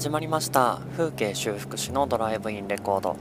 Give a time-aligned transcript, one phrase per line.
[0.00, 0.80] 始まりました。
[0.96, 3.16] 風景修復師のドライブインレコード。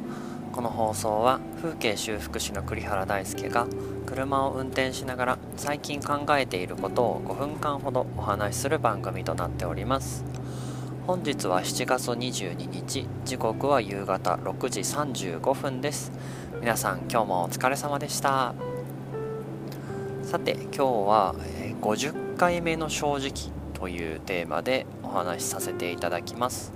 [0.54, 3.68] この放送は風景修復師の栗原大輔が
[4.06, 10.24] 車を運転しながら最近考えていることを5分間ほどお話しする番組となっております。
[11.06, 16.14] 本日は7月22日時刻は夕方6時35分です。
[16.62, 18.56] 皆さん今日もお疲れ様でした。
[20.24, 21.36] さて今日は
[21.82, 23.59] 50回目の正直。
[23.80, 26.72] というテーマでお話しさせていただきます、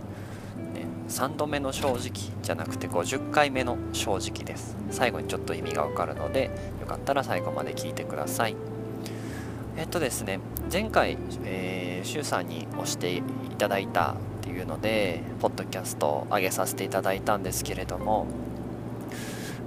[0.73, 1.99] ね、3度目の正直
[2.41, 4.75] じゃなくて50回目の正直です。
[4.89, 6.49] 最後にちょっと意味がわかるので
[6.79, 8.55] よかったら最後まで聞いてください。
[9.75, 10.39] えっとですね
[10.71, 13.21] 前回、えー、シュウさんに押してい
[13.57, 18.27] ただいたっていうのでポッドキャストを上げさせていただいたんですけれども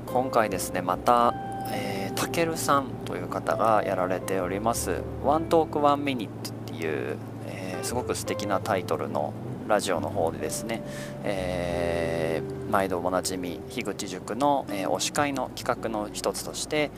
[0.07, 1.35] 今回ですねまた
[1.73, 7.17] え、たけるさんという方がやられております「ワントークワンミニット」いう、
[7.47, 9.33] えー、すごく素敵なタイトルの
[9.67, 10.83] ラジオの方でですね、
[11.25, 16.91] えー、毎度おなじみ樋口塾の、えー、推し会の企画の一つとして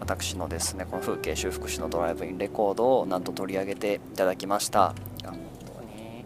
[0.00, 4.94] 私のですねこの風景修復師のドライブインレコードをなんと取り上げていただきました。
[5.24, 6.24] 本当に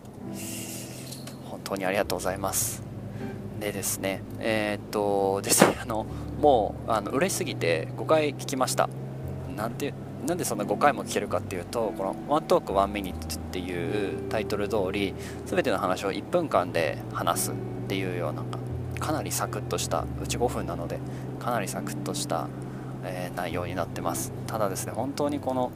[1.45, 2.83] 本当にありがとうございます。
[3.61, 6.06] でですねえー、っとですねあの
[6.41, 8.89] もうあの嬉しすぎて5回聞きました。
[9.55, 9.95] なんて
[10.27, 15.15] なんでそんな5回も聞けるかっていうとこの「ワントークワンミニッツ」っていうタイトル通り
[15.47, 17.55] 全ての話を1分間で話すっ
[17.89, 18.43] ていうような
[19.01, 20.98] かなりサクッとしたうち5分なので
[21.39, 22.48] かなりサクッとした、
[23.03, 24.33] えー、内容になってます。
[24.47, 25.73] ただですね本当にこの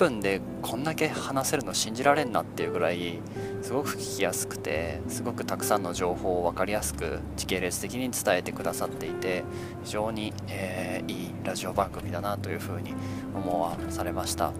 [0.00, 3.18] 分でこんだけ話せるの信じられんなっていうぐらい
[3.60, 9.44] すごく聞きやすくてすごくたくさんの情報を分かりやすく時系列的に伝えてくださっていて
[9.84, 12.94] 非常に、えー、いいラジオ番組だなというふうに
[13.34, 14.46] 思わされました。
[14.46, 14.52] は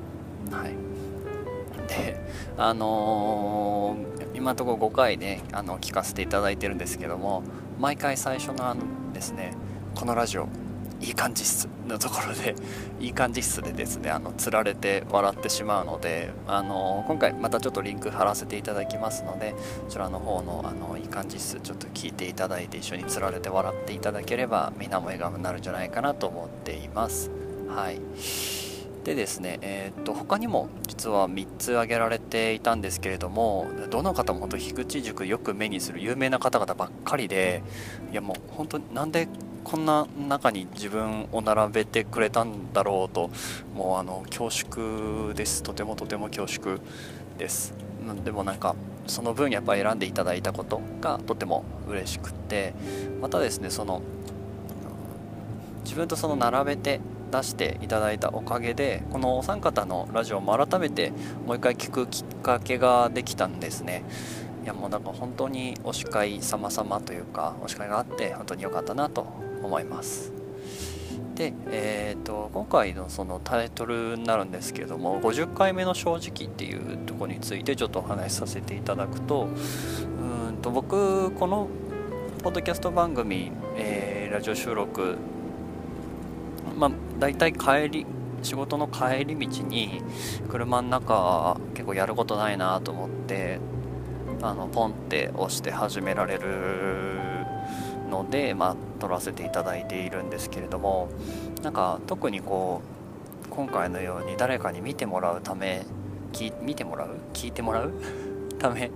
[0.67, 2.21] い、で
[2.59, 7.43] あのー、今のところ5回ねあの聞かせていただいてるんですけども
[7.79, 8.83] 毎回最初のあの
[9.15, 9.55] ですね
[9.95, 10.49] このラジオ
[11.01, 11.69] いい感じっす。
[11.89, 12.55] のところで
[13.01, 19.59] いい感じっすでですねあのつられて笑ってしまうのであの今回またちょっとリンク貼らせていただきますのでこ
[19.89, 21.61] ちらの方のあのいい感じっす。
[21.61, 27.31] ちょっと聞いていただいて一緒につられて笑っていただければみんなも笑顔になるんじゃないかなと思っています。
[27.69, 28.01] はい。
[29.05, 37.63] でですね、えー、っと他にも実は3つ挙げられていたんですけれどもどの方も本当樋口塾よく目にする有名な方々ばっかりで
[38.13, 39.27] いやもう本当なんで
[39.65, 43.31] こんな中に自分を並べてくれたんだろうと
[43.75, 45.63] もうあの恐縮です。
[45.63, 46.79] とてもとても恐縮
[47.39, 47.75] です。
[48.25, 48.75] でもなんか
[49.07, 52.75] その分やっぱ選んでいただいたことがとても嬉しくて
[53.21, 54.03] またですねその
[55.85, 57.01] 自分とその並べて
[57.31, 61.13] 出していただいたおかげでこのお三方のラジオも改めて
[61.47, 64.05] もう一回聞くきっかけができたんですね。
[64.63, 69.27] いやもうなんか本当に推し会様々というか推し会があって本当に良かったなと
[69.63, 70.33] 思います。
[71.35, 81.69] で、えーと、今回のそのタイトルになるんですけども50回目の正直っていうとこについてちょっとお話しさせていただくとうんと僕この
[82.43, 85.17] ポッドキャスト番組、えー、ラジオ収録
[86.77, 88.07] まあ大体帰り
[88.43, 90.03] 仕事の帰り道に
[90.49, 93.61] 車の中結構やることないなと思って
[94.43, 97.47] あのポンって押して始められる
[98.11, 101.09] ので、まあ、撮らせていただいているんですけれども
[101.63, 102.83] なんか特にこ
[103.47, 105.85] う今回のように誰かに見てもらうため
[106.63, 107.17] 見てもらう？
[107.33, 107.93] 聞いてもらう？
[108.61, 108.91] ため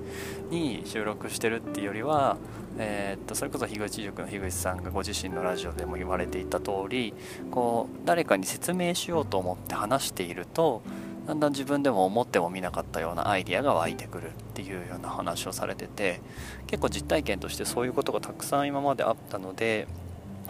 [0.51, 2.37] に収録してるっていうよりは、
[2.79, 7.15] えー、っとそれこそ樋口塾の樋口さんがご自身のラジオでも言われていた通り
[7.51, 10.83] こう誰かに説明しようと思って話していると
[11.27, 16.21] だんだん自分でも思ってもみなかったようなアイディアが湧いてくるっていうような話をされてて
[16.67, 19.87] 結構実体験としてそういうことがたくさん今まであったので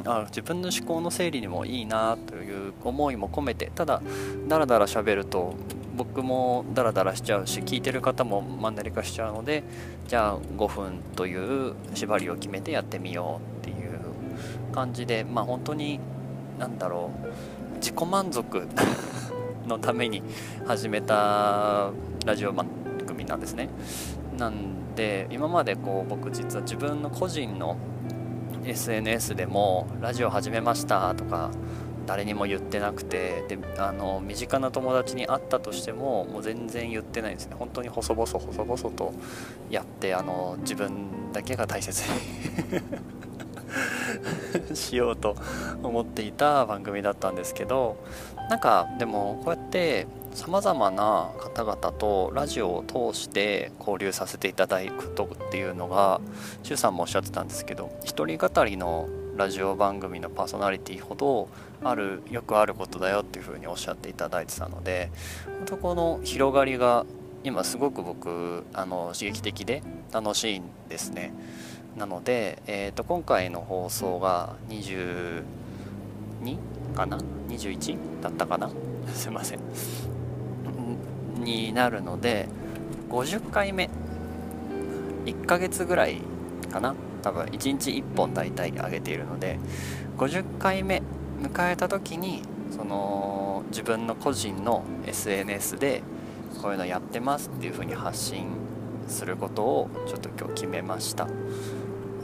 [0.04, 4.02] あ自分の思考の整理にもいいなという思いも込めてただ
[4.48, 5.54] ダラダラ喋ると
[5.96, 9.62] 僕もダラダラしちゃうし聞いてる方もマンネリ化しちゃうので
[10.08, 14.00] じゃあ5分という縛りを決めてやってみようっていう
[14.72, 16.00] 感じでまあ本当に
[16.58, 18.66] 何だろう自己満足
[19.66, 20.22] のために
[20.66, 21.90] 始めた
[22.24, 22.66] ラジオ番
[23.06, 23.68] 組なんですね。
[24.38, 27.76] なんで今までこう僕実は自分の個人の
[28.64, 31.50] SNS でもラジオ始めましたとか
[32.06, 37.56] 誰にも言ってなくてであの身近な友達に会ったとしてももう全然言ってないんですね。
[37.58, 39.12] 本当に細々細々と
[39.70, 42.02] やってあの自分だけが大切
[44.70, 45.36] に しようと
[45.82, 47.96] 思っていた番組だったんですけど
[48.48, 56.20] なんかでもこうやってさまざまな方々とラジオを通して交流させていただくことっていうのが
[56.64, 61.48] 周さんもおっしゃってたんですけど一人語りのラジオ番組のパーソナリティほど
[61.82, 65.10] あるよくあることだよっていうふうにおっしゃっていただいてたので
[65.46, 67.06] 本当この広がりが
[67.44, 69.82] 今すごく僕あの刺激的で
[70.12, 71.32] 楽しいんですね。
[71.96, 75.44] なので、えー、と今回の放送が22
[76.94, 77.18] かな
[77.48, 78.70] ？21だったかな？
[79.12, 79.60] すいません。
[81.42, 82.48] になるので
[83.10, 83.90] 50回目。
[85.26, 86.20] 1ヶ月ぐらい
[86.70, 86.94] かな？
[87.22, 89.58] 多分1日1本大体上げているので
[90.18, 91.02] 50回目
[91.40, 96.02] 迎えた時にその自分の個人の SNS で
[96.60, 98.46] こういうのやってますっていう風に発信
[99.08, 101.26] することをちょっと今日決めました。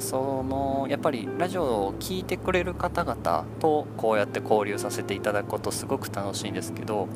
[0.00, 7.08] そのやっぱりラジオを聴いてくれる方々とこうやって交流させていただくことすごく楽しいんですけど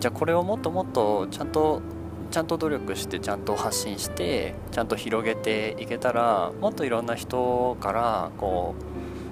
[0.00, 1.82] じゃあこれをもっともっとちゃんと
[2.30, 8.74] ちゃんと努力してちゃんと発信してちゃんと広げていけたらもっといろんな人からこ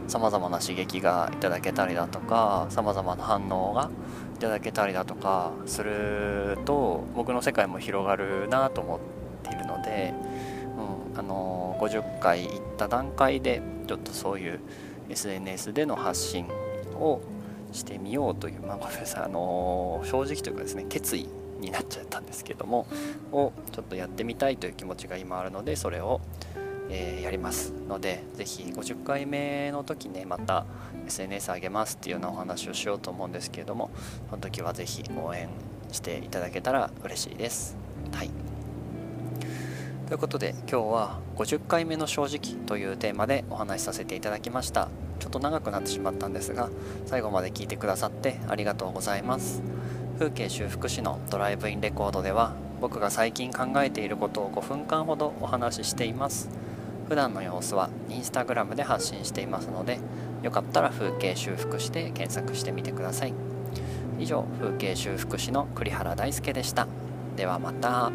[0.06, 3.90] うさまざまな刺激がいただけたりだとかさまざまな反応が
[4.36, 9.00] いただけたりだとかすると僕の世界も広がるなと思っ
[9.42, 10.14] ているので、
[11.18, 14.60] あの50回行った段階でちょっとそういう
[15.08, 16.46] SNS での発信
[16.94, 17.20] を
[17.72, 21.28] してみようという、まあ、ごめんなさい、あの正直というかですね決意
[21.58, 22.86] になっちゃったんですけども
[23.32, 26.20] をちょっとやってみたいという気持ちが今あるのでそれを、
[26.88, 30.66] えー、やりますので是非50回目の時ねまた
[31.06, 33.90] SNS 上げますっていうようなお話をしようと思うんですけれども
[34.30, 35.48] その時は是非応援
[35.90, 37.76] していただけたら嬉しいです。
[38.12, 38.57] はい
[40.08, 44.88] ということで今日は50回目の正直というテーマでお話しさせていただきました。
[45.20, 46.70] ちょっと長くなってしまったんですが
[47.04, 49.62] 最後まで聞いてくださってありがとうございます。
[50.18, 56.48] 風景修復師のドライブインレコードでは僕が最近考えていることを5分間ほどお話ししています。
[57.06, 59.98] 普段の様子はインスタグラムで発信していますので
[60.42, 63.34] よかったら風景修復師で検索してみてください。
[64.18, 66.88] 以上風景修復師の栗原大輔でした。
[67.36, 68.10] ではまた。